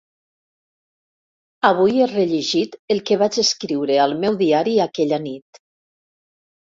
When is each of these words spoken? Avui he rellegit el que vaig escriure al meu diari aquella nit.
Avui 1.69 1.99
he 1.99 2.07
rellegit 2.11 2.79
el 2.95 3.03
que 3.11 3.19
vaig 3.25 3.39
escriure 3.45 3.99
al 4.07 4.17
meu 4.25 4.39
diari 4.41 4.77
aquella 4.91 5.25
nit. 5.31 5.61